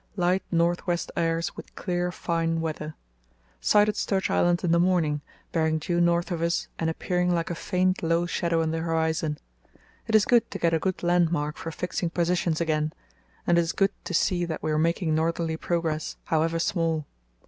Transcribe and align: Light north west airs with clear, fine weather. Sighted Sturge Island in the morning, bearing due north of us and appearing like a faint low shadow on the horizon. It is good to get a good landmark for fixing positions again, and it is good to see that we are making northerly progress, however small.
Light 0.15 0.41
north 0.51 0.87
west 0.87 1.11
airs 1.15 1.55
with 1.55 1.75
clear, 1.75 2.11
fine 2.11 2.59
weather. 2.59 2.95
Sighted 3.59 3.95
Sturge 3.95 4.31
Island 4.31 4.63
in 4.63 4.71
the 4.71 4.79
morning, 4.79 5.21
bearing 5.51 5.77
due 5.77 6.01
north 6.01 6.31
of 6.31 6.41
us 6.41 6.67
and 6.79 6.89
appearing 6.89 7.31
like 7.35 7.51
a 7.51 7.53
faint 7.53 8.01
low 8.01 8.25
shadow 8.25 8.63
on 8.63 8.71
the 8.71 8.79
horizon. 8.79 9.37
It 10.07 10.15
is 10.15 10.25
good 10.25 10.49
to 10.49 10.57
get 10.57 10.73
a 10.73 10.79
good 10.79 11.03
landmark 11.03 11.55
for 11.57 11.69
fixing 11.69 12.09
positions 12.09 12.59
again, 12.59 12.93
and 13.45 13.59
it 13.59 13.61
is 13.61 13.73
good 13.73 13.91
to 14.05 14.13
see 14.15 14.43
that 14.43 14.63
we 14.63 14.71
are 14.71 14.79
making 14.79 15.13
northerly 15.13 15.55
progress, 15.55 16.17
however 16.23 16.57
small. 16.57 17.05